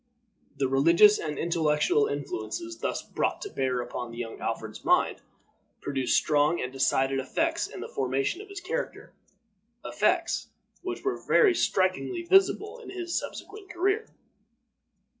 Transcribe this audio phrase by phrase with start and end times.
[0.57, 5.21] The religious and intellectual influences thus brought to bear upon the young Alfred's mind
[5.79, 9.13] produced strong and decided effects in the formation of his character
[9.85, 10.47] effects
[10.81, 14.07] which were very strikingly visible in his subsequent career.